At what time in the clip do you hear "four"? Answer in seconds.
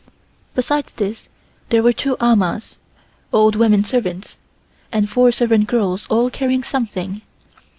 5.07-5.31